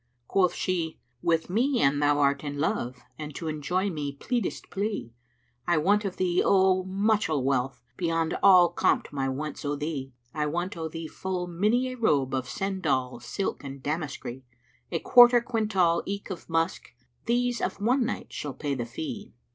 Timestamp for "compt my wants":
8.69-9.63